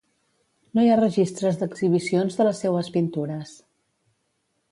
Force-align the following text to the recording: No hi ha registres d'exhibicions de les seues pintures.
No 0.77 0.85
hi 0.85 0.87
ha 0.93 0.95
registres 0.99 1.59
d'exhibicions 1.59 2.39
de 2.39 2.47
les 2.49 2.63
seues 2.65 2.91
pintures. 2.95 3.55